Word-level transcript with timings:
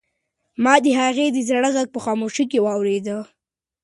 ما 0.63 0.73
د 0.83 0.87
هغې 0.99 1.27
د 1.31 1.37
زړه 1.49 1.69
غږ 1.75 1.87
په 1.95 1.99
خاموشۍ 2.05 2.45
کې 2.51 2.63
واورېد. 2.65 3.07